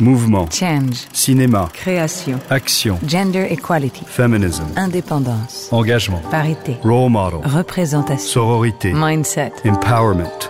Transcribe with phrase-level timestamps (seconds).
[0.00, 0.46] Mouvement.
[0.50, 1.06] Change.
[1.12, 1.68] Cinéma.
[1.72, 2.38] Création.
[2.50, 2.98] Action.
[3.06, 4.04] Gender equality.
[4.06, 4.64] Feminism.
[4.76, 5.68] Indépendance.
[5.70, 6.20] Engagement.
[6.30, 6.76] Parité.
[6.82, 7.40] Role model.
[7.44, 8.26] Représentation.
[8.26, 8.92] Sororité.
[8.94, 9.52] Mindset.
[9.64, 10.48] Empowerment.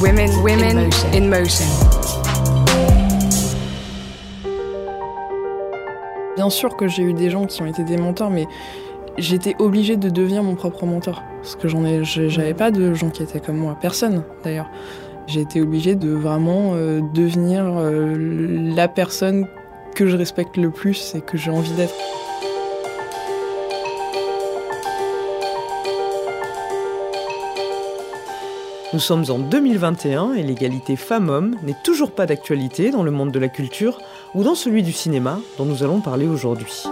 [0.00, 1.08] Women, women In motion.
[1.14, 1.66] in motion.
[6.36, 8.46] Bien sûr que j'ai eu des gens qui ont été des mentors, mais
[9.16, 11.22] j'étais obligée de devenir mon propre mentor.
[11.40, 13.76] Parce que j'en ai, je- j'avais pas de gens qui étaient comme moi.
[13.80, 14.66] Personne, d'ailleurs.
[15.26, 18.16] J'ai été obligée de vraiment euh, devenir euh,
[18.74, 19.46] la personne
[19.94, 21.94] que je respecte le plus et que j'ai envie d'être.
[28.92, 33.40] Nous sommes en 2021 et l'égalité femmes-hommes n'est toujours pas d'actualité dans le monde de
[33.40, 33.98] la culture
[34.34, 36.84] ou dans celui du cinéma dont nous allons parler aujourd'hui.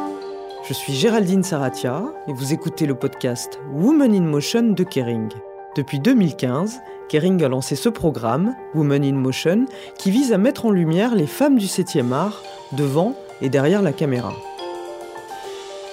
[0.69, 5.29] Je suis Géraldine Saratia et vous écoutez le podcast Women in Motion de Kering.
[5.77, 9.67] Depuis 2015, Kering a lancé ce programme, Women in Motion,
[9.99, 13.93] qui vise à mettre en lumière les femmes du 7e art devant et derrière la
[13.93, 14.33] caméra.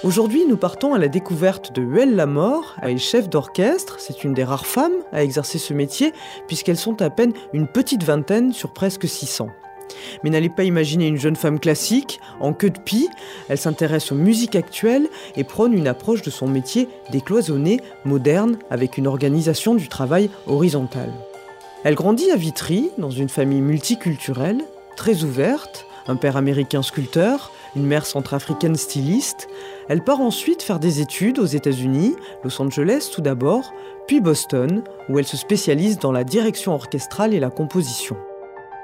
[0.02, 2.76] Aujourd'hui, nous partons à la découverte de Huel Lamort.
[2.80, 4.00] Elle est chef d'orchestre.
[4.00, 6.14] C'est une des rares femmes à exercer ce métier,
[6.46, 9.48] puisqu'elles sont à peine une petite vingtaine sur presque 600.
[10.22, 13.08] Mais n'allez pas imaginer une jeune femme classique, en queue de pie.
[13.48, 18.98] Elle s'intéresse aux musiques actuelles et prône une approche de son métier décloisonnée, moderne, avec
[18.98, 21.12] une organisation du travail horizontale.
[21.84, 24.62] Elle grandit à Vitry, dans une famille multiculturelle,
[24.96, 29.48] très ouverte, un père américain sculpteur, une mère centrafricaine styliste.
[29.88, 33.72] Elle part ensuite faire des études aux États-Unis, Los Angeles tout d'abord,
[34.06, 38.16] puis Boston, où elle se spécialise dans la direction orchestrale et la composition.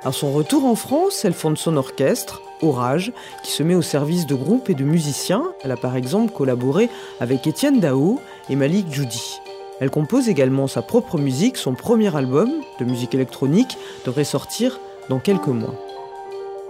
[0.06, 3.12] À son retour en France, elle fonde son orchestre, Orage,
[3.42, 5.42] qui se met au service de groupes et de musiciens.
[5.64, 9.40] Elle a par exemple collaboré avec Étienne Dao et Malik Djoudi.
[9.80, 15.18] Elle compose également sa propre musique, son premier album de musique électronique devrait sortir dans
[15.18, 15.74] quelques mois.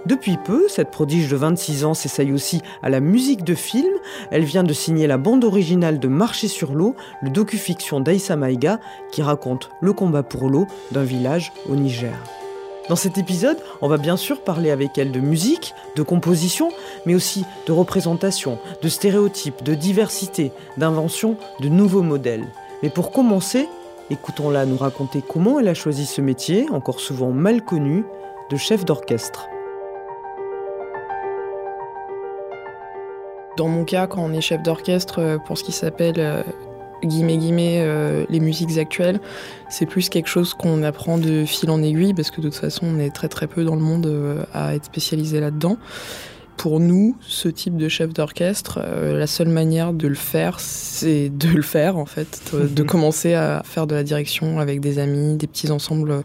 [0.07, 3.93] Depuis peu, cette prodige de 26 ans s'essaye aussi à la musique de film.
[4.31, 8.81] Elle vient de signer la bande originale de Marcher sur l'eau, le docu-fiction d'Aïssa Maïga,
[9.13, 12.17] qui raconte le combat pour l'eau d'un village au Niger.
[12.89, 16.71] Dans cet épisode, on va bien sûr parler avec elle de musique, de composition,
[17.05, 22.47] mais aussi de représentation, de stéréotypes, de diversité, d'invention, de nouveaux modèles.
[22.85, 23.69] Mais pour commencer,
[24.11, 28.05] écoutons-la nous raconter comment elle a choisi ce métier, encore souvent mal connu,
[28.51, 29.49] de chef d'orchestre.
[33.57, 36.43] Dans mon cas, quand on est chef d'orchestre, euh, pour ce qui s'appelle euh,
[37.07, 39.21] guillemets euh, les musiques actuelles,
[39.69, 42.87] c'est plus quelque chose qu'on apprend de fil en aiguille parce que de toute façon
[42.87, 45.77] on est très très peu dans le monde euh, à être spécialisé là-dedans.
[46.57, 51.29] Pour nous, ce type de chef d'orchestre, euh, la seule manière de le faire, c'est
[51.37, 54.99] de le faire en fait, de, de commencer à faire de la direction avec des
[54.99, 56.23] amis, des petits ensembles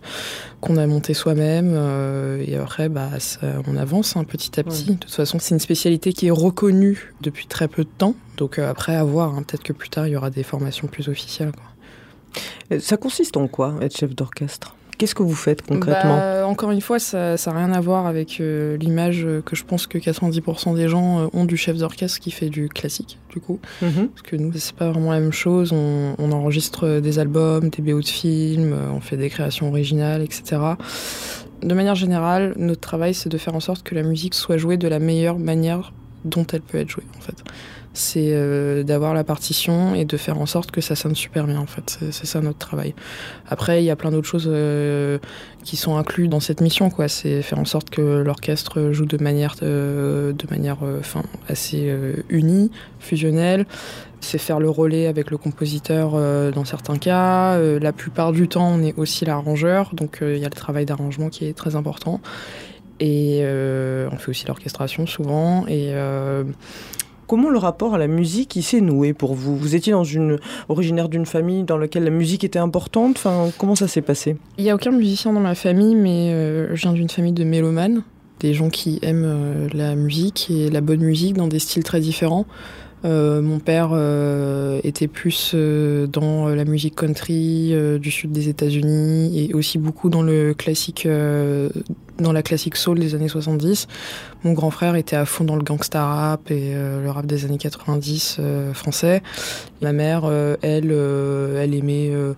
[0.62, 4.90] qu'on a montés soi-même, euh, et après, bah, ça- on avance hein, petit à petit.
[4.90, 4.96] Ouais.
[4.96, 8.58] De toute façon, c'est une spécialité qui est reconnue depuis très peu de temps, donc
[8.58, 9.36] euh, après à voir.
[9.36, 11.52] hein, Peut-être que plus tard il y aura des formations plus officielles.
[11.52, 12.80] quoi.
[12.80, 14.76] Ça consiste en quoi, être chef d'orchestre?
[15.02, 18.40] Qu'est-ce que vous faites concrètement Bah, Encore une fois, ça n'a rien à voir avec
[18.40, 22.30] euh, l'image que je pense que 90% des gens euh, ont du chef d'orchestre qui
[22.30, 23.60] fait du classique, du coup.
[23.82, 24.10] Mhm.
[24.10, 25.74] Parce que nous, c'est pas vraiment la même chose.
[25.74, 30.22] On, on enregistre des albums, des BO de films, euh, on fait des créations originales,
[30.22, 30.62] etc.
[31.64, 34.78] De manière générale, notre travail, c'est de faire en sorte que la musique soit jouée
[34.78, 35.94] de la meilleure manière
[36.26, 37.44] dont elle peut être jouée, en fait.
[37.94, 41.60] C'est euh, d'avoir la partition et de faire en sorte que ça sonne super bien,
[41.60, 42.00] en fait.
[42.12, 42.96] C'est ça notre travail.
[43.50, 45.18] Après, il y a plein d'autres choses euh,
[45.66, 47.10] qui sont inclus dans cette mission, quoi.
[47.10, 51.94] C'est faire en sorte que l'orchestre joue de manière, euh, de manière, enfin, assez
[52.30, 53.66] unie, fusionnelle.
[54.22, 56.12] C'est faire le relais avec le compositeur
[56.52, 57.58] dans certains cas.
[57.58, 61.30] La plupart du temps, on est aussi l'arrangeur, donc il y a le travail d'arrangement
[61.30, 62.22] qui est très important.
[63.00, 65.66] Et on fait aussi l'orchestration souvent.
[65.68, 65.92] Et
[67.32, 69.56] Comment le rapport à la musique s'est noué pour vous?
[69.56, 70.38] Vous étiez dans une
[70.68, 73.16] originaire d'une famille dans laquelle la musique était importante?
[73.16, 74.36] Enfin, comment ça s'est passé?
[74.58, 77.46] Il n'y a aucun musicien dans ma famille, mais euh, je viens d'une famille de
[77.46, 78.04] mélomanes,
[78.42, 82.02] des gens qui aiment euh, la musique et la bonne musique dans des styles très
[82.02, 82.46] différents.
[83.04, 88.48] Euh, mon père euh, était plus euh, dans la musique country euh, du sud des
[88.48, 91.70] États-Unis et aussi beaucoup dans le classique, euh,
[92.20, 93.88] dans la classique soul des années 70.
[94.44, 97.46] Mon grand frère était à fond dans le gangsta rap et euh, le rap des
[97.46, 99.24] années 90 euh, français.
[99.82, 102.34] Ma mère, euh, elle, euh, elle aimait euh,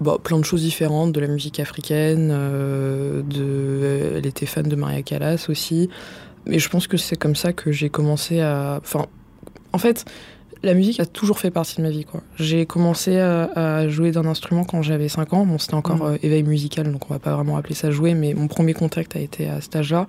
[0.00, 4.76] bah, plein de choses différentes, de la musique africaine, euh, de, elle était fan de
[4.76, 5.88] Maria Callas aussi.
[6.46, 8.78] Mais je pense que c'est comme ça que j'ai commencé à.
[8.82, 9.06] Enfin,
[9.74, 10.04] en fait,
[10.62, 12.06] La musique a toujours fait partie de ma vie.
[12.38, 15.44] J'ai commencé à, à jouer d'un instrument quand j'avais 5 ans.
[15.44, 16.12] Bon, c'était encore Mhm.
[16.14, 19.14] euh, éveil musical, donc on va pas vraiment appeler ça jouer, mais mon premier contact
[19.14, 20.06] a été à cet âge-là.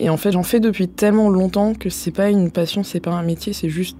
[0.00, 3.12] Et en fait, j'en fais depuis tellement longtemps que c'est pas une passion, c'est pas
[3.12, 3.96] un métier, c'est juste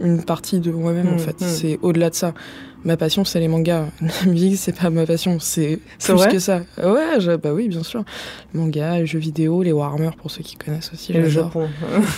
[0.00, 1.38] une partie de moi-même en Mhm, fait.
[1.42, 1.46] mhm.
[1.48, 2.32] C'est au-delà de ça.
[2.84, 3.86] Ma passion, c'est les mangas.
[4.00, 6.62] La musique, c'est pas ma passion, c'est plus que ça.
[6.82, 8.04] Ouais, je- bah oui, bien sûr.
[8.54, 11.12] Mangas, les jeux vidéo, les Warhammer pour ceux qui connaissent aussi.
[11.12, 11.28] Et le.
[11.28, 11.68] Japon.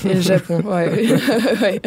[0.08, 0.90] Et le Japon, ouais.
[1.62, 1.80] ouais.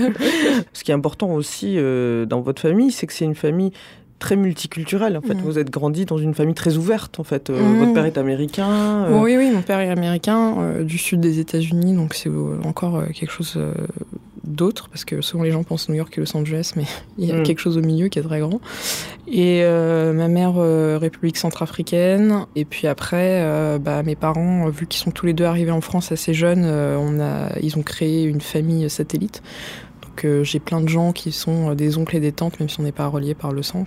[0.73, 3.71] Ce qui est important aussi euh, dans votre famille, c'est que c'est une famille
[4.19, 5.15] très multiculturelle.
[5.17, 5.41] En fait, Mhm.
[5.41, 7.19] vous êtes grandi dans une famille très ouverte.
[7.19, 7.79] En fait, Euh, Mhm.
[7.79, 9.05] votre père est américain.
[9.05, 12.29] euh, Oui, oui, mon père est américain, euh, du sud des États-Unis, donc c'est
[12.63, 13.59] encore quelque chose
[14.57, 16.85] euh, d'autre, parce que souvent les gens pensent New York et Los Angeles, mais
[17.17, 17.43] il y a Mm.
[17.43, 18.59] quelque chose au milieu qui est très grand.
[19.27, 24.87] Et euh, ma mère, euh, République centrafricaine, et puis après, euh, bah, mes parents, vu
[24.87, 28.23] qu'ils sont tous les deux arrivés en France assez jeunes, on a, ils ont créé
[28.23, 29.43] une famille satellite.
[30.01, 32.83] Donc j'ai plein de gens qui sont des oncles et des tantes, même si on
[32.83, 33.85] n'est pas reliés par le sang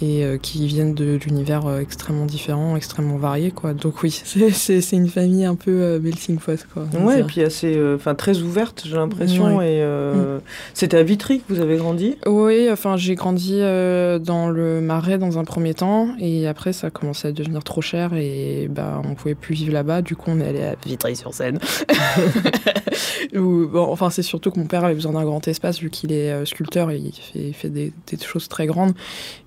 [0.00, 3.72] et euh, qui viennent de d'univers euh, extrêmement différents, extrêmement variés, quoi.
[3.74, 4.10] Donc oui,
[4.52, 6.86] c'est- une famille un peu euh, melting pot, quoi.
[7.00, 9.56] Ouais, et puis assez, euh, enfin très ouverte, j'ai l'impression.
[9.58, 9.74] Ouais.
[9.76, 10.38] Et euh,
[10.74, 12.16] c'était à Vitry que vous avez grandi?
[12.26, 16.90] Oui, enfin j'ai grandi dans le Marais dans un premier temps, et après ça a
[16.90, 20.02] commencé à devenir trop cher, et bah on pouvait plus vivre là-bas.
[20.02, 21.58] Du coup on est allé à Vitry-sur-Seine.
[23.34, 26.44] Bon, enfin c'est surtout que mon père avait besoin d'un grand espace vu qu'il est
[26.46, 28.94] sculpteur et il fait, il fait des, des choses très grandes,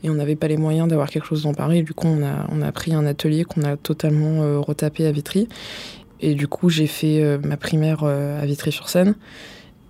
[0.03, 1.83] et on pas les moyens d'avoir quelque chose dans Paris.
[1.83, 5.11] Du coup on a on a pris un atelier qu'on a totalement euh, retapé à
[5.11, 5.47] Vitry,
[6.19, 9.15] et du coup j'ai fait euh, ma primaire euh, à Vitry-sur-Seine.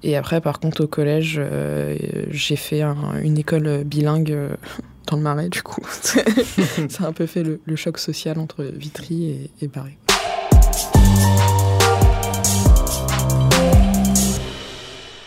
[0.03, 1.39] Et après, par contre, au collège,
[2.31, 4.35] j'ai fait un- une école bilingue
[5.07, 5.85] dans le Marais, du coup.
[5.91, 9.97] Ça a un peu fait le, choc social entre Vitry et Paris.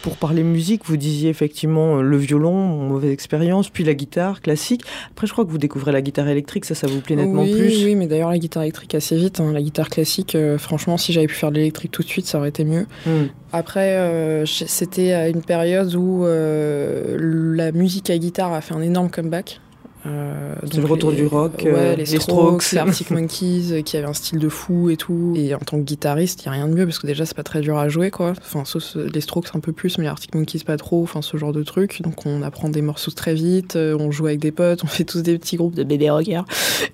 [0.05, 4.83] Pour parler musique, vous disiez effectivement euh, le violon, mauvaise expérience, puis la guitare classique.
[5.11, 7.53] Après, je crois que vous découvrez la guitare électrique, ça, ça vous plaît nettement oui,
[7.53, 7.85] plus.
[7.87, 9.41] Oui, mais d'ailleurs, la guitare électrique assez vite.
[9.41, 9.51] hein.
[9.51, 12.37] La guitare classique, euh, franchement, si j'avais pu faire de l'électrique tout de suite, ça
[12.37, 12.87] aurait été mieux.
[13.07, 13.29] Hmm.
[13.55, 17.17] Après, euh, c'était à une période où euh,
[17.57, 19.59] la musique à guitare a fait un énorme comeback.
[20.07, 22.73] Euh, donc le retour les- du rock, ouais, euh, les Strokes, Strokes.
[22.73, 25.33] les Arctic Monkeys, euh, qui avaient un style de fou et tout.
[25.35, 27.35] Et en tant que guitariste, il y a rien de mieux parce que déjà c'est
[27.37, 28.35] pas très dur à jouer, quoi.
[28.39, 31.03] Enfin, sauf euh, les Strokes un peu plus, mais les Arctic Monkeys pas trop.
[31.03, 32.03] Enfin, ce genre de truc.
[32.03, 35.23] Donc on apprend des morceaux très vite, on joue avec des potes, on fait tous
[35.23, 36.45] des petits groupes de bébés rockers.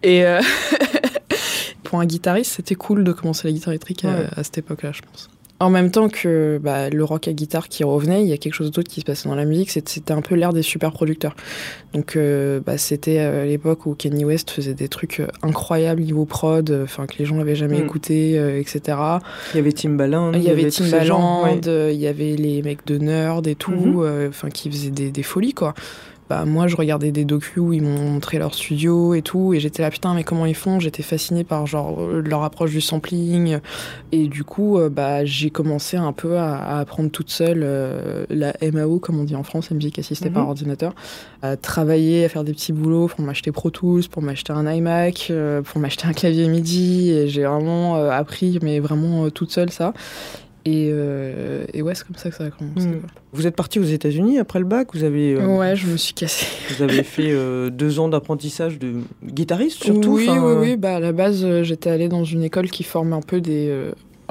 [0.04, 0.40] Et euh,
[1.82, 5.28] pour un guitariste, c'était cool de commencer la guitare électrique à cette époque-là, je pense.
[5.60, 8.54] En même temps que bah, le rock à guitare qui revenait, il y a quelque
[8.54, 11.36] chose d'autre qui se passait dans la musique, c'était un peu l'ère des super producteurs.
[11.92, 16.24] Donc euh, bah, c'était à l'époque où Kanye West faisait des trucs euh, incroyables niveau
[16.24, 17.84] prod, euh, enfin que les gens n'avaient jamais Mm.
[17.84, 18.96] écouté, euh, etc.
[19.52, 21.60] Il y avait Timbaland, Il y avait Timbaland, ouais.
[21.66, 24.02] euh, il y avait les mecs de Nerd et tout, Mhm.
[24.02, 25.74] euh, enfin qui faisaient des, des folies quoi.
[26.30, 29.58] Bah, moi, je regardais des docus où ils m'ont montré leur studio et tout, et
[29.58, 30.78] j'étais là, putain, mais comment ils font?
[30.78, 33.58] J'étais fascinée par genre leur approche du sampling.
[34.12, 38.26] Et du coup, euh, bah, j'ai commencé un peu à, à apprendre toute seule euh,
[38.30, 40.34] la MAO, comme on dit en France, la musique assistée Mhm.
[40.34, 40.94] par ordinateur,
[41.42, 45.26] à travailler, à faire des petits boulots pour m'acheter Pro Tools, pour m'acheter un iMac,
[45.30, 47.10] euh, pour m'acheter un clavier MIDI.
[47.10, 49.92] Et j'ai vraiment euh, appris, mais vraiment toute seule ça.
[50.66, 52.86] Et, euh, et ouais, c'est comme ça que ça a commencé.
[52.86, 53.02] Mhm.
[53.32, 54.88] Vous êtes parti aux États-Unis après le bac.
[54.92, 56.46] Vous avez, euh, Ouais, je me suis cassée.
[56.68, 60.16] vous avez fait euh, deux ans d'apprentissage de guitariste surtout.
[60.16, 60.76] Oui, oui, oui.
[60.76, 63.72] Bah, à la base, j'étais allée dans une école qui forme un peu des.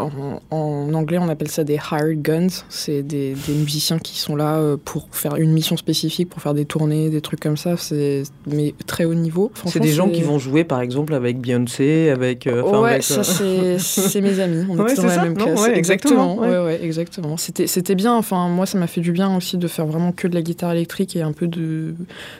[0.03, 2.47] En, en anglais, on appelle ça des hired guns.
[2.69, 6.53] C'est des, des musiciens qui sont là euh, pour faire une mission spécifique, pour faire
[6.53, 7.77] des tournées, des trucs comme ça.
[7.77, 9.51] C'est mais très haut niveau.
[9.65, 12.47] C'est des gens qui vont jouer par exemple avec Beyoncé, avec.
[12.47, 14.65] euh, ouais, avec, ça euh, c'est mes amis.
[14.69, 15.61] On Ouais, était dans c'est la ça, même non classe.
[15.61, 16.59] Ouais, exactement, exactement.
[16.59, 17.37] Ouais, ouais, exactement.
[17.37, 18.15] C'était c'était bien.
[18.15, 20.71] Enfin, moi, ça m'a fait du bien aussi de faire vraiment que de la guitare
[20.71, 21.95] électrique et un peu de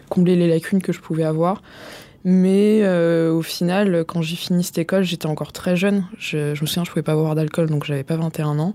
[0.10, 1.62] combler les lacunes que je pouvais avoir.
[2.25, 6.05] Mais euh, au final, quand j'ai fini cette école, j'étais encore très jeune.
[6.17, 8.73] Je, je me souviens, je pouvais pas boire d'alcool, donc j'avais pas 21 ans.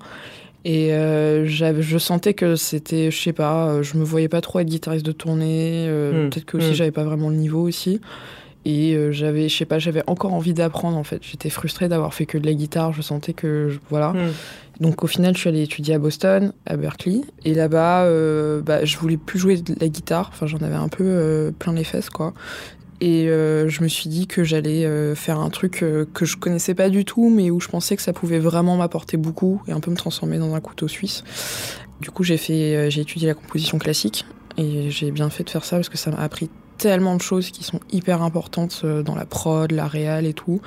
[0.64, 4.60] Et euh, je sentais que c'était, je sais pas, euh, je me voyais pas trop
[4.60, 5.84] être guitariste de tournée.
[5.88, 6.74] euh, Hmm, Peut-être que aussi hmm.
[6.74, 8.00] j'avais pas vraiment le niveau aussi.
[8.66, 11.20] Et j'avais, je sais pas, j'avais encore envie d'apprendre en fait.
[11.22, 12.94] J'étais frustrée d'avoir fait que de la guitare.
[12.94, 14.12] Je sentais que, je- voilà.
[14.14, 14.30] hmm.
[14.80, 17.20] Donc au final, je suis allée étudier à Boston, à Berkeley.
[17.44, 20.30] Et là-bas, euh, bah, je voulais plus jouer de la guitare.
[20.32, 22.32] Enfin, j'en avais un peu euh, plein les fesses, quoi.
[23.00, 26.36] Et euh, je me suis dit que j'allais euh, faire un truc euh, que je
[26.36, 29.72] connaissais pas du tout, mais où je pensais que ça pouvait vraiment m'apporter beaucoup et
[29.72, 31.24] un peu me transformer dans un couteau suisse.
[32.00, 34.24] Du coup, j'ai fait, j'ai étudié la composition classique
[34.56, 37.50] et j'ai bien fait de faire ça parce que ça m'a appris tellement de choses
[37.50, 40.60] qui sont hyper importantes dans la prod, la réal et tout.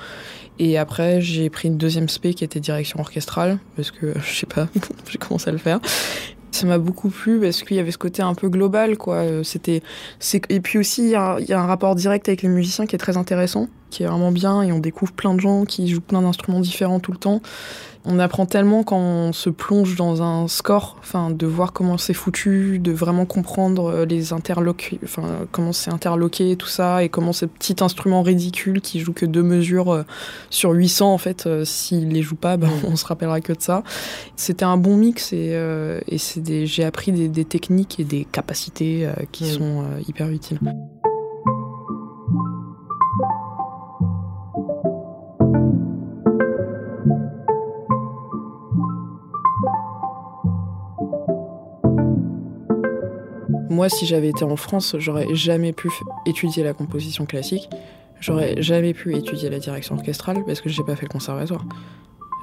[0.58, 4.46] Et après, j'ai pris une deuxième spé qui était direction orchestrale parce que je sais
[4.46, 4.68] pas,
[5.10, 5.80] j'ai commencé à le faire.
[6.50, 9.16] Ça m'a beaucoup plu parce qu'il y avait ce côté un peu global, quoi.
[9.16, 9.82] Euh, C'était,
[10.48, 12.86] et puis aussi il y, a il y a un rapport direct avec les musiciens
[12.86, 15.88] qui est très intéressant, qui est vraiment bien et on découvre plein de gens qui
[15.88, 17.40] jouent plein d'instruments différents tout le temps.
[18.10, 22.14] On apprend tellement quand on se plonge dans un score, enfin de voir comment c'est
[22.14, 25.22] foutu, de vraiment comprendre euh, les interloqués, enfin
[25.52, 29.42] comment c'est interloqué tout ça et comment ces petits instruments ridicules qui jouent que deux
[29.42, 30.02] mesures euh,
[30.50, 33.60] sur 800 en fait, euh, s'ils les jouent pas, ben, on se rappellera que de
[33.60, 33.82] ça.
[34.36, 38.04] C'était un bon mix et, euh, et c'est des, j'ai appris des, des techniques et
[38.04, 39.58] des capacités euh, qui Mm.
[39.58, 40.58] sont euh, hyper utiles.
[53.78, 55.88] Moi, si j'avais été en France, j'aurais jamais pu
[56.26, 57.70] étudier la composition classique.
[58.18, 61.64] J'aurais jamais pu étudier la direction orchestrale parce que j'ai pas fait le conservatoire.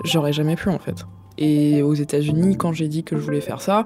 [0.05, 1.05] J'aurais jamais pu en fait.
[1.37, 3.85] Et aux États-Unis, quand j'ai dit que je voulais faire ça,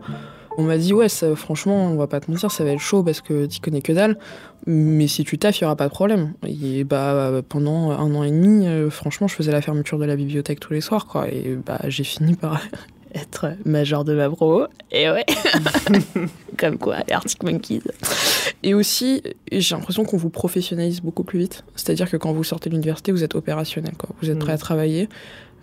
[0.59, 3.21] on m'a dit ouais, franchement, on va pas te mentir, ça va être chaud parce
[3.21, 4.19] que t'y connais que dalle.
[4.67, 6.33] Mais si tu taffes, il y aura pas de problème.
[6.47, 10.15] Et bah pendant un an et demi, euh, franchement, je faisais la fermeture de la
[10.15, 11.27] bibliothèque tous les soirs, quoi.
[11.29, 12.61] Et bah j'ai fini par
[13.15, 14.65] être major de ma pro.
[14.91, 15.25] Et ouais,
[16.57, 17.81] comme quoi, Arctic Monkeys.
[18.63, 21.63] Et aussi, j'ai l'impression qu'on vous professionnalise beaucoup plus vite.
[21.75, 24.09] C'est-à-dire que quand vous sortez de l'université, vous êtes opérationnel, quoi.
[24.21, 24.55] Vous êtes prêt Mhm.
[24.55, 25.09] à travailler.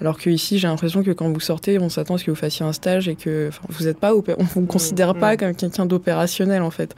[0.00, 2.36] Alors que ici, j'ai l'impression que quand vous sortez, on s'attend à ce que vous
[2.36, 5.36] fassiez un stage et que vous êtes pas, on vous considère pas Mhm.
[5.38, 6.94] comme quelqu'un d'opérationnel en fait.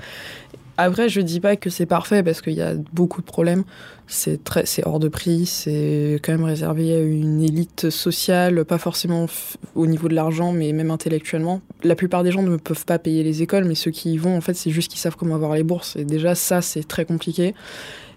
[0.80, 3.64] Après, je dis pas que c'est parfait parce qu'il y a beaucoup de problèmes.
[4.06, 5.44] C'est très, c'est hors de prix.
[5.44, 9.26] C'est quand même réservé à une élite sociale, pas forcément
[9.74, 11.62] au niveau de l'argent, mais même intellectuellement.
[11.82, 14.36] La plupart des gens ne peuvent pas payer les écoles, mais ceux qui y vont,
[14.36, 15.96] en fait, c'est juste qu'ils savent comment avoir les bourses.
[15.96, 17.56] Et déjà, ça, c'est très compliqué.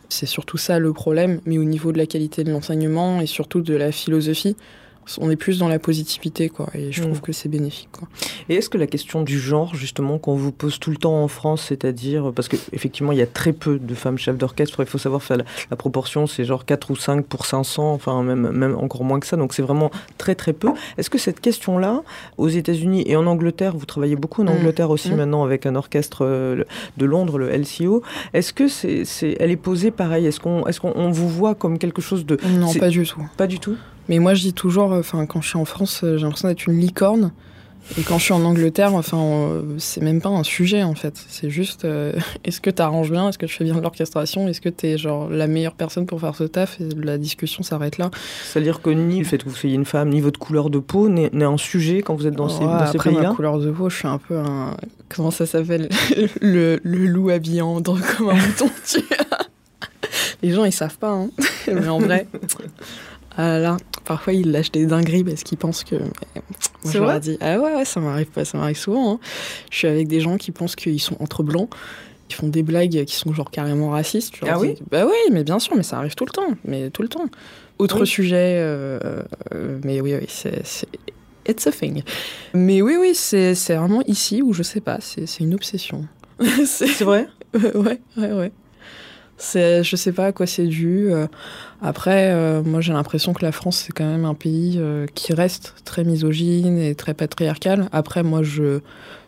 [0.10, 1.42] C'est surtout ça le problème.
[1.48, 4.56] Mais au niveau de la qualité de l'enseignement et surtout de la philosophie,
[5.20, 6.68] on est plus dans la positivité, quoi.
[6.74, 7.06] Et je Mm.
[7.06, 8.08] trouve que c'est bénéfique, quoi.
[8.50, 11.28] Et est-ce que la question du genre, justement, qu'on vous pose tout le temps en
[11.28, 14.98] France, c'est-à-dire, parce qu'effectivement, il y a très peu de femmes chefs d'orchestre, il faut
[14.98, 18.76] savoir faire la, la proportion, c'est genre 4 ou 5 pour 500, enfin même, même
[18.78, 20.70] encore moins que ça, donc c'est vraiment très très peu.
[20.98, 22.02] Est-ce que cette question-là,
[22.38, 24.50] aux États-Unis et en Angleterre, vous travaillez beaucoup en Mm.
[24.58, 25.16] Angleterre aussi Mm.
[25.18, 26.64] maintenant avec un orchestre euh,
[26.98, 28.04] de Londres, le LCO,
[28.34, 30.26] est-ce que c'est, c'est, elle est posée pareil?
[30.26, 32.38] Est-ce qu'on, est-ce qu'on on vous voit comme quelque chose de...
[32.60, 33.22] Non, pas du tout.
[33.38, 33.76] Pas du tout?
[34.10, 36.68] Mais moi, je dis toujours, enfin, quand je suis en France, euh, j'ai l'impression d'être
[36.68, 37.32] une licorne.
[37.98, 41.16] Et quand je suis en Angleterre, enfin, euh, c'est même pas un sujet en fait.
[41.28, 42.14] C'est juste, euh,
[42.46, 45.30] est-ce que t'arranges bien, est-ce que tu fais bien de l'orchestration, est-ce que t'es genre
[45.30, 46.80] la meilleure personne pour faire ce taf?
[46.80, 48.12] Et la discussion s'arrête là.
[48.46, 51.10] C'est-à-dire que ni le fait que vous soyez une femme, ni votre couleur de peau
[51.10, 53.30] n'est, un sujet quand vous êtes dans ces, Ouais, dans ces après pays-là?
[53.30, 54.78] ma couleur de peau, je suis un peu un,
[55.10, 55.90] comment ça s'appelle,
[56.42, 58.70] le, le loup habillé en comme un mouton.
[58.88, 59.00] tu.
[60.44, 61.30] Les gens ils savent pas, hein.
[61.68, 62.28] mais en vrai.
[63.44, 65.96] Ah là là, parfois ils lâchent des dingueries parce qu'ils pensent que.
[65.96, 66.04] Moi,
[66.84, 69.14] C'est je leur vrai dis, ah ouais, ouais, ça m'arrive pas, ça m'arrive souvent.
[69.14, 69.20] hein.
[69.72, 71.70] Je suis avec des gens qui pensent qu'ils sont entre blancs,
[72.28, 74.36] qui font des blagues qui sont genre carrément racistes.
[74.48, 76.92] Ah oui dis, Bah oui, mais bien sûr, mais ça arrive tout le temps, mais
[76.92, 77.26] tout le temps.
[77.80, 78.08] Autre Oui.
[78.08, 79.00] sujet, euh,
[79.56, 80.62] euh, mais oui, oui, c'est.
[81.50, 82.04] It's a thing.
[82.54, 86.06] Mais oui, oui, c'est vraiment ici où je sais pas, c'est une obsession.
[86.66, 88.52] C'est vrai ouais, ouais, ouais.
[89.44, 91.08] C'est, je sais pas à quoi c'est dû.
[91.12, 91.26] euh.
[91.82, 95.34] Après, euh, moi j'ai l'impression que la France c'est quand même un pays euh, qui
[95.34, 97.90] reste très misogyne et très patriarcal.
[97.92, 98.82] Après, moi je,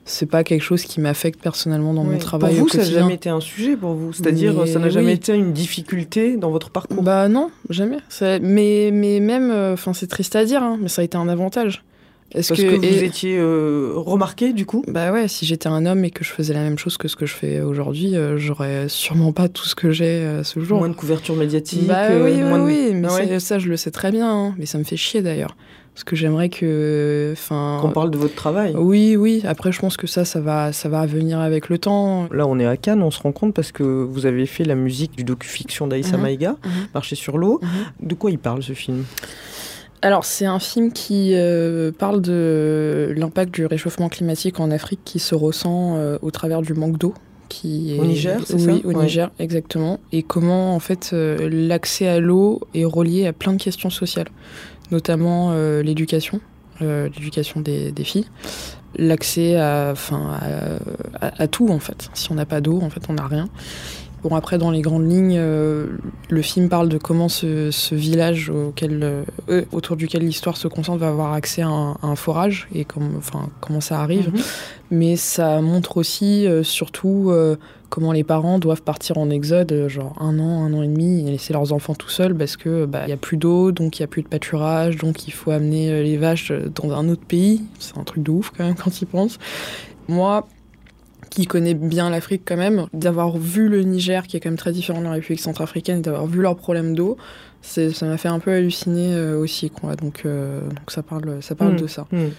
[0.05, 2.83] c'est pas quelque chose qui m'affecte personnellement dans mon travail Pour vous, au ça n'a
[2.99, 4.13] jamais été un sujet pour vous?
[4.13, 5.13] C'est-à-dire, Mais ça n'a jamais oui.
[5.13, 7.01] été une difficulté dans votre parcours?
[7.01, 7.97] Bah non, jamais.
[8.21, 11.27] Mais, mais même, euh, enfin c'est triste à dire, hein, mais ça a été un
[11.27, 11.83] avantage.
[12.35, 14.83] Est-ce Parce que, vous et- étiez euh, remarqué, du coup?
[14.87, 17.15] Bah ouais, si j'étais un homme et que je faisais la même chose que ce
[17.15, 20.79] que je fais aujourd'hui, euh, j'aurais sûrement pas tout ce que j'ai euh, ce jour.
[20.79, 23.59] Moins de couverture médiatique Bah euh, oui, oui, moins de- oui, mais Ah ouais ça
[23.59, 24.55] je le sais très bien, hein.
[24.57, 25.55] mais ça me fait chier d'ailleurs.
[25.93, 27.29] Parce que j'aimerais que.
[27.33, 27.77] Enfin.
[27.79, 28.73] Qu'on parle de votre travail.
[28.75, 32.27] Oui, oui, après je pense que ça, ça va, ça va venir avec le temps.
[32.31, 34.73] Là, on est à Cannes, on se rend compte parce que vous avez fait la
[34.73, 36.17] musique du docu-fiction d'Aïssa.
[36.17, 36.71] Maïga, Mhm.
[36.95, 37.59] Marcher sur l'eau.
[37.61, 38.07] Mhm.
[38.09, 39.03] De quoi il parle ce film?
[40.03, 45.17] Alors, c'est un film qui euh, parle de l'impact du réchauffement climatique en Afrique qui
[45.17, 47.13] se ressent euh, au travers du manque d'eau.
[47.47, 47.99] Qui est...
[47.99, 49.03] Au Niger, c'est Oui, ça au Ouais.
[49.05, 50.01] Niger, exactement.
[50.11, 54.27] Et comment, en fait, euh, l'accès à l'eau est relié à plein de questions sociales,
[54.91, 56.41] notamment l'éducation,
[56.81, 58.25] l'éducation des, des filles,
[58.97, 60.37] l'accès à, enfin,
[61.21, 62.09] à, à- à tout, en fait.
[62.13, 63.47] Si on n'a pas d'eau, en fait, on n'a rien.
[64.23, 65.87] Bon, après, dans les grandes lignes, euh,
[66.29, 70.99] le film parle de comment ce, ce village auquel, euh, autour duquel l'histoire se concentre
[70.99, 74.29] va avoir accès à un, à un forage et comme, enfin, comment ça arrive.
[74.29, 74.41] Mhm.
[74.91, 77.33] Mais ça montre aussi, euh, surtout,
[77.89, 81.31] comment les parents doivent partir en exode, genre un an, un an et demi, et
[81.31, 84.03] laisser leurs enfants tout seuls parce que bah, il y a plus d'eau, donc il
[84.03, 87.61] y a plus de pâturage, donc il faut amener les vaches dans un autre pays.
[87.79, 89.37] C'est un truc de ouf quand même quand ils pensent.
[90.07, 90.47] Moi,
[91.33, 94.71] qui connais bien l'Afrique quand même, d'avoir vu le Niger, qui est quand même très
[94.71, 97.17] différent de la République centrafricaine, et d'avoir vu leurs problèmes d'eau,
[97.61, 99.69] ça m'a fait un peu halluciner euh, aussi.
[99.69, 99.95] Quoi.
[99.95, 101.81] Donc, euh, donc ça parle, ça parle Mm.
[101.81, 102.07] de ça.
[102.11, 102.29] Hmm.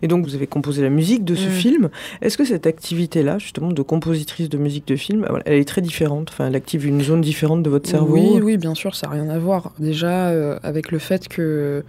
[0.00, 1.50] Et donc, vous avez composé la musique de ce Mm.
[1.50, 1.88] film.
[2.22, 6.28] Est-ce que cette activité-là, justement, de compositrice de musique de film, elle est très différente?
[6.30, 8.14] Enfin, elle active une zone différente de votre cerveau?
[8.14, 9.72] Oui, oui, bien sûr, ça n'a rien à voir.
[9.80, 11.84] Déjà, euh, avec le fait que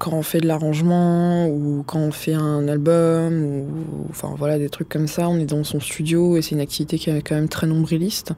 [0.00, 3.66] quand on fait de l'arrangement ou quand on fait un album ou
[4.08, 6.98] enfin voilà des trucs comme ça, on est dans son studio et c'est une activité
[6.98, 8.32] qui est quand même très nombriliste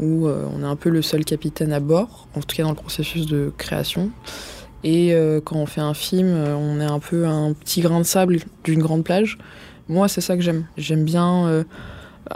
[0.00, 2.70] où euh, on est un peu le seul capitaine à bord, en tout cas dans
[2.70, 4.10] le processus de création.
[4.82, 7.98] Et euh, quand on fait un film, euh, on est un peu un petit grain
[7.98, 9.38] de sable d'une grande plage.
[9.88, 10.66] Moi, c'est ça que j'aime.
[10.78, 11.64] J'aime bien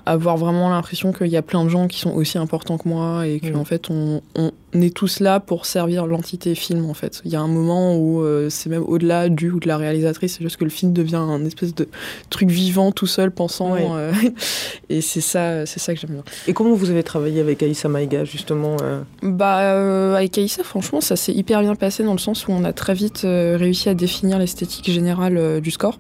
[0.07, 3.27] avoir vraiment l'impression qu'il y a plein de gens qui sont aussi importants que moi
[3.27, 3.65] et qu'en Mm.
[3.65, 7.23] fait, on, on est tous là pour servir l'entité film, en fait.
[7.25, 10.37] Il y a un moment où euh, c'est même au-delà du ou de la réalisatrice,
[10.37, 11.89] c'est juste que le film devient un espèce de
[12.29, 13.77] truc vivant tout seul, pensant.
[13.97, 14.13] Euh,
[14.91, 16.25] et c'est ça, c'est ça que j'aime bien.
[16.47, 21.17] Et comment vous avez travaillé avec Aïssa Maïga, justement euh, Bah, avec Aïssa, franchement, ça
[21.17, 24.39] s'est hyper bien passé dans le sens où on a très vite réussi à définir
[24.39, 25.97] l'esthétique générale du score.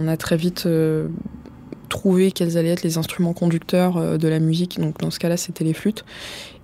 [0.00, 0.66] On a très vite
[1.88, 4.80] trouvé quels allaient être les instruments conducteurs euh, de la musique.
[4.80, 6.04] Donc, dans ce cas-là, c'était les flûtes.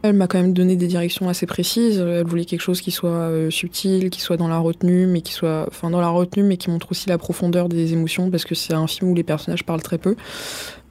[0.03, 1.99] Elle m'a quand même donné des directions assez précises.
[1.99, 5.33] Elle voulait quelque chose qui soit euh, subtil, qui soit dans la retenue, mais qui
[5.33, 8.55] soit, enfin, dans la retenue, mais qui montre aussi la profondeur des émotions, parce que
[8.55, 10.17] c'est un film où les personnages parlent très peu,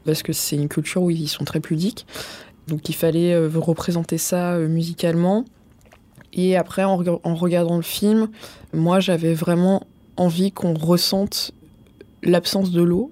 [0.06, 2.06] parce que c'est une culture où ils sont très pudiques.
[2.68, 5.46] Donc il fallait euh, représenter ça musicalement.
[6.34, 8.30] Et après, en, en regardant le film,
[8.74, 9.86] moi j'avais vraiment
[10.16, 11.52] envie qu'on ressente
[12.24, 13.12] l'absence de l'eau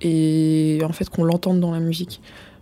[0.00, 2.20] et en fait qu'on l'entende dans la musique.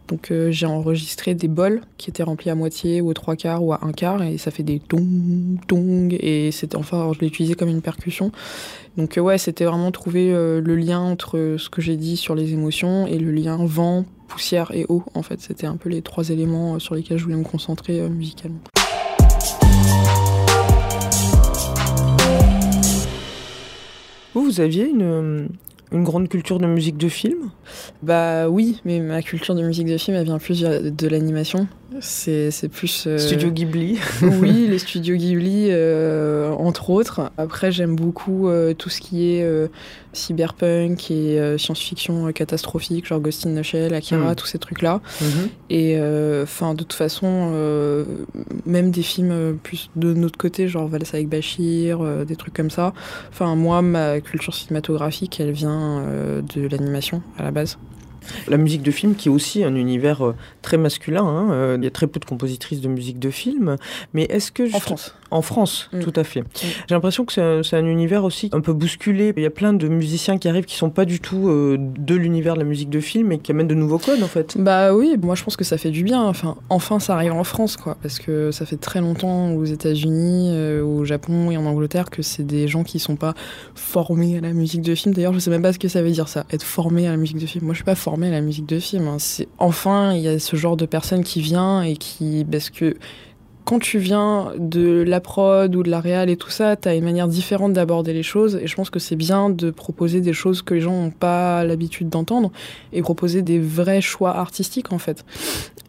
[0.09, 3.65] Donc euh, j'ai enregistré des bols qui étaient remplis à moitié ou aux trois quarts
[3.65, 7.27] ou à un quart et ça fait des tong tong et c'était enfin je l'ai
[7.27, 8.31] utilisé comme une percussion.
[8.97, 12.35] Donc euh, ouais c'était vraiment trouver euh, le lien entre ce que j'ai dit sur
[12.35, 16.03] les émotions et le lien vent, poussière et eau en fait c'était un peu les
[16.03, 18.61] trois éléments euh, sur lesquels je voulais me concentrer musicalement.
[24.35, 25.49] Vous, vous aviez une,
[25.93, 27.51] une grande culture de musique de film?
[28.03, 31.69] Bah oui mais ma culture de musique de film elle vient plus de l'animation.
[32.01, 37.31] C'est plus euh, Studio Ghibli oui, les studios Ghibli, euh, entre autres.
[37.39, 39.69] Après, j'aime beaucoup euh, tout ce qui est euh,
[40.13, 44.35] cyberpunk et science-fiction catastrophique, genre Ghost in the Shell, Akira, Mm.
[44.35, 45.01] tous ces trucs-là.
[45.21, 45.49] Mhm.
[45.71, 45.99] Et
[46.43, 48.05] enfin, de toute façon,
[48.65, 52.95] même des films plus de notre côté, genre Valsa avec Bachir, des trucs comme ça.
[53.31, 56.03] Enfin, moi, ma culture cinématographique, elle vient
[56.55, 57.77] de l'animation à la base.
[58.49, 61.25] La musique de film qui est aussi un univers euh, très masculin.
[61.25, 63.77] hein, euh, Il y a très peu de compositrices de musique de film.
[64.15, 64.63] Mais est-ce que...
[64.65, 65.15] En juste- France.
[65.31, 66.01] En France, Mm.
[66.01, 66.45] tout à fait.
[66.89, 69.33] J'ai l'impression que c'est un, c'est un univers aussi un peu bousculé.
[69.37, 72.15] Il y a plein de musiciens qui arrivent qui sont pas du tout euh, de
[72.15, 74.57] l'univers de la musique de film et qui amènent de nouveaux codes en fait.
[74.59, 76.23] Bah oui, moi je pense que ça fait du bien.
[76.23, 80.51] Enfin, enfin ça arrive en France, quoi, parce que ça fait très longtemps aux États-Unis,
[80.53, 83.35] euh, au Japon et en Angleterre que c'est des gens qui sont pas
[83.75, 85.15] formés à la musique de film.
[85.15, 87.17] D'ailleurs, je sais même pas ce que ça veut dire ça, être formé à la
[87.17, 87.65] musique de film.
[87.65, 89.07] Moi, je suis pas formée à la musique de film.
[89.09, 89.17] hein.
[89.19, 92.95] C'est enfin il y a ce genre de personne qui vient et qui, parce que
[93.67, 97.05] quand tu viens de la prod ou de la réal et tout ça, tu une
[97.05, 98.61] manière différente d'aborder les choses.
[98.63, 101.65] Et je pense que c'est bien de proposer des choses que les gens n'ont pas
[101.65, 102.53] l'habitude d'entendre
[102.93, 105.25] et proposer des vrais choix artistiques en fait.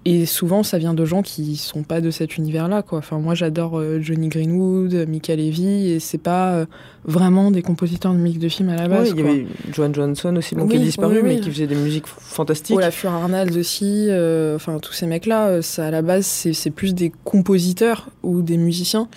[0.10, 3.00] Et souvent, ça vient de gens qui sont pas de cet univers-là, quoi.
[3.00, 6.66] Enfin, moi, j'adore euh, Johnny Greenwood, Mika Levy, et c'est pas euh,
[7.04, 9.10] vraiment des compositeurs de musique de film à la base.
[9.10, 11.76] il y avait Joan Johnson aussi, bon, qui a disparu, oui, mais qui faisait des
[11.76, 12.78] musiques fantastiques.
[12.78, 16.94] Olafur Arnald aussi, euh, enfin tous ces mecs-là, ça à la base c'est c'est plus
[16.96, 19.10] des compositeurs ou des musiciens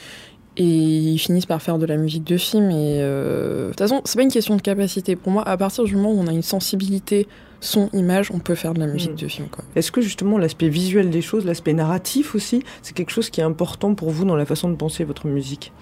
[0.57, 4.03] et ils finissent par faire de la musique de film et euh, de toute façon
[4.05, 6.33] c'est pas une question de capacité pour moi à partir du moment où on a
[6.33, 7.29] une sensibilité
[7.61, 9.17] son image on peut faire de la musique Mm.
[9.17, 9.65] de film quoi.
[9.77, 13.45] Est-ce que justement l'aspect visuel des choses, l'aspect narratif aussi, c'est quelque chose qui est
[13.45, 15.73] important pour vous dans la façon de penser votre musique?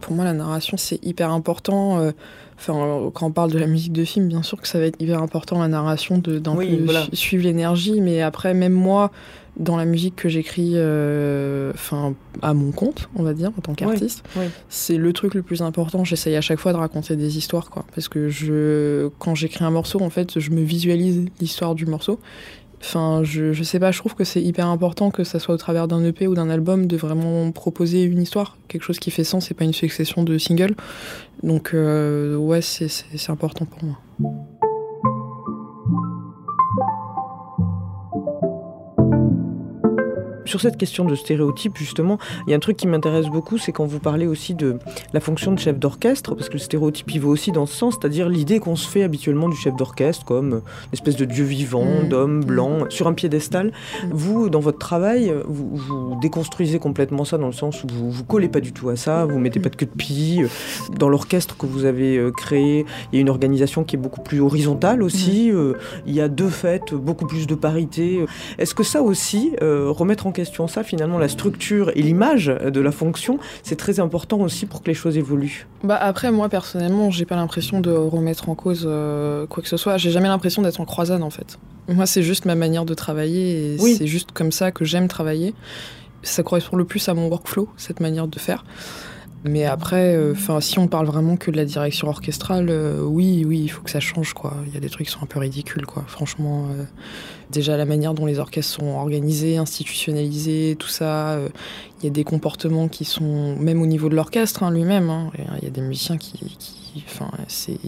[0.00, 1.98] Pour moi la narration c'est hyper important.
[1.98, 2.12] euh,
[2.58, 4.86] Enfin, euh, quand on parle de la musique de film, bien sûr que ça va
[4.86, 7.04] être hyper important la narration de d'un Oui, peu voilà.
[7.04, 9.10] su- suivre l'énergie, mais après même moi,
[9.58, 11.70] dans la musique que j'écris, euh,
[12.40, 14.24] à mon compte, on va dire en tant qu'artiste,
[14.70, 16.02] c'est le truc le plus important.
[16.04, 19.70] J'essaye à chaque fois de raconter des histoires, quoi, parce que je, quand j'écris un
[19.70, 22.18] morceau, en fait, je me visualise l'histoire du morceau.
[22.86, 25.58] Enfin, je, je sais pas, je trouve que c'est hyper important que ça soit au
[25.58, 29.24] travers d'un EP ou d'un album de vraiment proposer une histoire, quelque chose qui fait
[29.24, 30.76] sens et pas une succession de singles.
[31.42, 32.86] Donc, euh, ouais, c'est-
[33.28, 33.98] important pour moi.
[40.46, 43.72] Sur cette question de stéréotype, justement, il y a un truc qui m'intéresse beaucoup, c'est
[43.72, 44.78] quand vous parlez aussi de
[45.12, 47.94] la fonction de chef d'orchestre, parce que le stéréotype, il va aussi dans ce sens,
[48.00, 51.84] c'est-à-dire l'idée qu'on se fait habituellement du chef d'orchestre comme une espèce de dieu vivant,
[51.84, 52.08] Mm.
[52.08, 52.44] d'homme Mm.
[52.44, 53.66] blanc, sur un piédestal.
[53.68, 54.08] Mm.
[54.12, 58.24] Vous, dans votre travail, vous, vous déconstruisez complètement ça dans le sens où vous vous
[58.24, 60.42] collez pas du tout à ça, vous mettez pas de queue de pie.
[60.98, 64.20] Dans l'orchestre que vous avez euh, créé, il y a une organisation qui est beaucoup
[64.22, 65.50] plus horizontale aussi.
[65.50, 65.74] euh,
[66.06, 68.24] Il y a deux fêtes, beaucoup plus de parité.
[68.58, 72.80] Est-ce que ça aussi, euh, remettre en question ça, finalement, la structure et l'image de
[72.80, 77.10] la fonction, c'est très important aussi pour que les choses évoluent Bah après moi personnellement
[77.10, 79.96] j'ai pas l'impression de remettre en cause euh, quoi que ce soit.
[79.96, 81.58] J'ai jamais l'impression d'être en croisade en fait.
[81.88, 83.94] Moi c'est juste ma manière de travailler et Oui.
[83.96, 85.54] c'est juste comme ça que j'aime travailler.
[86.22, 88.64] Ça correspond le plus à mon workflow cette manière de faire.
[89.44, 93.60] Mais après, euh, si on parle vraiment que de la direction orchestrale, euh, oui oui
[93.62, 94.54] il faut que ça change quoi.
[94.66, 96.04] Il y a des trucs qui sont un peu ridicules quoi.
[96.08, 96.84] Franchement, euh,
[97.50, 101.38] déjà la manière dont les orchestres sont organisés, institutionnalisés, tout ça.
[102.00, 105.30] il y a des comportements qui sont, même au niveau de l'orchestre hein, lui-même, hein,
[105.58, 106.56] il y a des musiciens qui.
[107.06, 107.78] Enfin, c'est.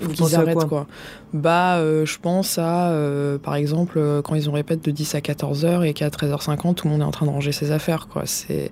[0.00, 0.86] Faut qu'ils arrêtent quoi quoi.
[1.32, 5.14] Bah, euh, je pense à, euh, par exemple, euh, quand ils ont répète de 10
[5.14, 8.08] à 14h et qu'à 13h50, tout le monde est en train de ranger ses affaires,
[8.08, 8.22] quoi.
[8.26, 8.70] C'est.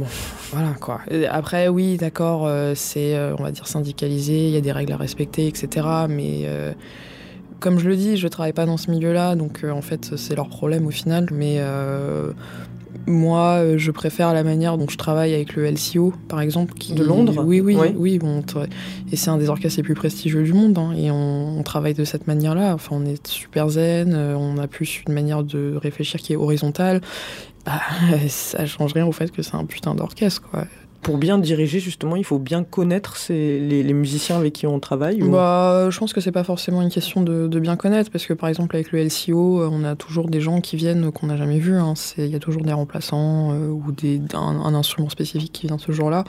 [0.00, 0.06] Bon,
[0.52, 1.00] voilà, quoi.
[1.10, 4.72] Et Après, oui, d'accord, euh, c'est, euh, on va dire, syndicalisé, il y a des
[4.72, 5.86] règles à respecter, etc.
[6.08, 6.42] Mais.
[6.44, 6.72] euh,
[7.60, 10.48] comme je le dis, je travaille pas dans ce milieu-là, donc en fait c'est leur
[10.48, 11.26] problème au final.
[11.30, 11.60] Mais
[13.06, 16.74] moi, je préfère la manière dont je travaille avec le LCO, par exemple.
[16.74, 16.94] Qui...
[16.94, 17.42] De Londres?
[17.44, 18.18] Oui, oui, oui.
[18.18, 18.66] Bon, tra-
[19.12, 21.94] et c'est un des orchestres les plus prestigieux du monde, hein, et on, on travaille
[21.94, 22.74] de cette manière-là.
[22.74, 27.00] Enfin, on est super zen, on a plus une manière de réfléchir qui est horizontale.
[27.66, 27.80] Bah,
[28.28, 30.64] ça change rien au fait que c'est un putain d'orchestre, quoi.
[31.02, 35.22] Pour bien diriger, justement, il faut bien connaître les, les musiciens avec qui on travaille
[35.22, 38.26] ou- Bah, je pense que c'est pas forcément une question de, de bien connaître, parce
[38.26, 41.28] que par exemple avec le LCO, euh, on a toujours des gens qui viennent qu'on
[41.28, 41.76] n'a jamais vus.
[41.78, 41.94] hein.
[42.18, 45.78] Il y a toujours des remplaçants euh, ou des, un, un instrument spécifique qui vient
[45.78, 46.24] ce jour-là.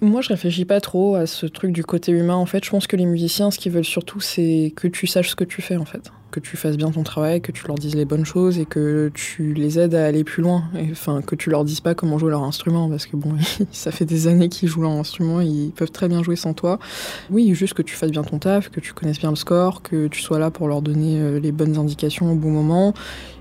[0.00, 2.36] Moi, je réfléchis pas trop à ce truc du côté humain.
[2.36, 5.30] En fait, je pense que les musiciens, ce qu'ils veulent surtout, c'est que tu saches
[5.30, 6.12] ce que tu fais, en fait.
[6.30, 9.10] Que tu fasses bien ton travail, que tu leur dises les bonnes choses et que
[9.12, 10.64] tu les aides à aller plus loin.
[10.92, 13.34] Enfin, que tu leur dises pas comment jouer leur instrument, parce que bon,
[13.72, 16.78] ça fait des années qu'ils jouent leur instrument, ils peuvent très bien jouer sans toi.
[17.30, 20.06] Oui, juste que tu fasses bien ton taf, que tu connaisses bien le score, que
[20.06, 22.94] tu sois là pour leur donner euh, les bonnes indications au bon moment.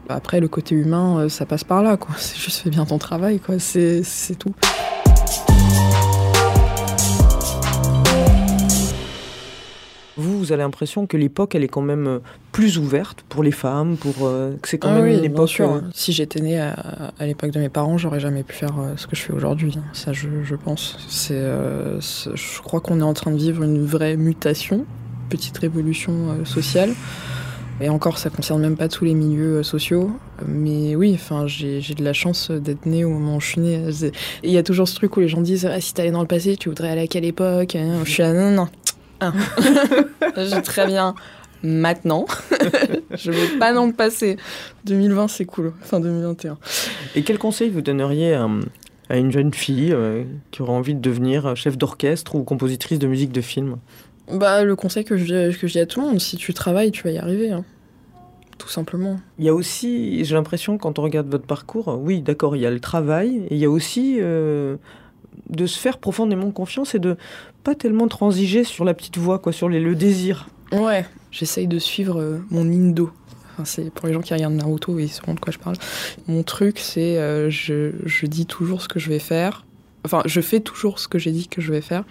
[0.09, 2.15] Après, le côté humain, euh, ça passe par là, quoi.
[2.17, 3.59] C'est juste fais bien ton travail, quoi.
[3.59, 4.01] C'est
[4.39, 4.55] tout.
[10.17, 12.19] Vous, vous avez l'impression que l'époque, elle est quand même euh,
[12.51, 15.49] plus ouverte pour les femmes, pour euh, que c'est quand Ah même oui, une époque.
[15.49, 15.71] sûr.
[15.71, 18.93] euh, Si j'étais née à, à l'époque de mes parents, j'aurais jamais pu faire euh,
[18.97, 19.75] ce que je fais aujourd'hui.
[19.77, 19.83] hein.
[19.93, 20.97] Ça, je, je pense.
[21.07, 24.85] C'est, je crois qu'on est en train de vivre une vraie mutation,
[25.29, 26.91] petite révolution sociale.
[27.79, 30.09] Et encore, ça concerne même pas tous les milieux euh, sociaux.
[30.47, 33.83] Mais oui, enfin, j'ai de la chance d'être née au moment où je suis née.
[34.41, 36.27] Il y a toujours ce truc où les gens disent ah, si t'allais dans le
[36.27, 37.77] passé, tu voudrais aller à quelle époque?
[38.03, 38.67] Je suis là, non, non.
[39.19, 39.33] Ah.
[40.37, 41.15] J'ai très bien
[41.63, 42.25] maintenant.
[43.15, 44.37] je vais pas dans le passé.
[44.85, 45.73] 2020, c'est cool.
[45.81, 46.57] Enfin, 2021.
[47.15, 48.47] Et quel conseil vous donneriez à,
[49.09, 53.07] à une jeune fille euh, qui aurait envie de devenir chef d'orchestre ou compositrice de
[53.07, 53.77] musique de film?
[54.31, 56.53] Bah, le conseil que je, dis- que je dis à tout le monde, si tu
[56.53, 57.51] travailles, tu vas y arriver.
[57.51, 57.63] hein.
[58.57, 59.19] Tout simplement.
[59.39, 62.65] Il y a aussi, j'ai l'impression, quand on regarde votre parcours, oui, d'accord, il y
[62.65, 64.77] a le travail, et il y a aussi euh,
[65.49, 67.17] de se faire profondément confiance et de
[67.63, 70.47] pas tellement transiger sur la petite voie, quoi, sur le désir.
[70.71, 71.05] Ouais.
[71.31, 73.11] J'essaye de suivre euh, mon indo.
[73.53, 75.75] Enfin, c'est pour les gens qui regardent Naruto, ils sauront de quoi je parle.
[76.27, 79.65] Mon truc, c'est euh, je, je dis toujours ce que je vais faire.
[80.05, 82.03] Enfin, je fais toujours ce que j'ai dit que je vais faire.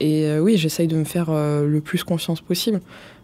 [0.00, 2.80] Et euh, oui, j'essaye de me faire le plus confiance possible.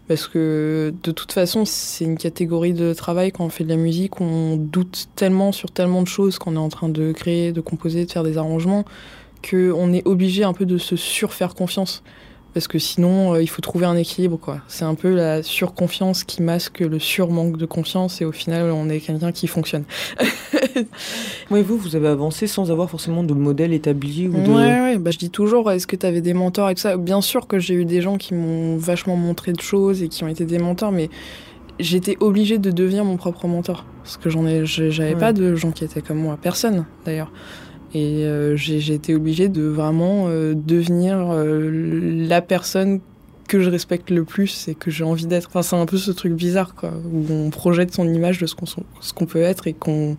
[0.09, 3.77] Parce que de toute façon, c'est une catégorie de travail quand on fait de la
[3.77, 7.61] musique, on doute tellement sur tellement de choses qu'on est en train de créer, de
[7.61, 8.85] composer, de faire des arrangements,
[9.48, 12.02] qu'on est obligé un peu de se surfaire confiance.
[12.54, 14.61] Parce que sinon, euh, il faut trouver un équilibre, quoi.
[14.66, 18.88] C'est un peu la surconfiance qui masque le surmanque de confiance, et au final, on
[18.88, 19.85] est quelqu'un qui fonctionne.
[21.50, 24.50] Oui, vous, vous avez avancé sans avoir forcément de modèle établi ou de...
[24.50, 26.96] Ouais, ouais, bah, je dis toujours, est-ce que tu avais des mentors et tout ça?
[26.96, 30.24] Bien sûr que j'ai eu des gens qui m'ont vachement montré de choses et qui
[30.24, 31.09] ont été des mentors, mais
[31.78, 33.85] j'étais obligée de devenir mon propre mentor.
[34.02, 35.18] Parce que j'en ai, j'avais Ouais.
[35.18, 37.30] pas de gens qui étaient comme moi, personne d'ailleurs.
[37.94, 41.70] Et euh, j'ai été obligée de vraiment euh, devenir euh,
[42.29, 43.01] la personne
[43.49, 45.49] que je respecte le plus et que j'ai envie d'être.
[45.49, 48.55] Enfin, c'est un peu ce truc bizarre, quoi, où on projette son image de ce
[48.55, 48.66] qu'on
[49.14, 50.16] qu'on peut être et qu'on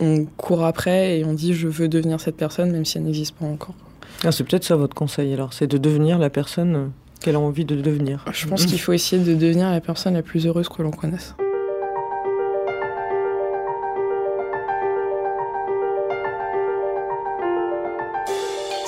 [0.00, 3.36] on court après et on dit je veux devenir cette personne même si elle n'existe
[3.36, 3.76] pas encore.
[4.24, 7.64] Ah, c'est peut-être ça votre conseil, alors, c'est de devenir la personne qu'elle a envie
[7.64, 8.24] de devenir.
[8.32, 11.34] Je pense qu'il faut essayer de devenir la personne la plus heureuse que l'on connaisse.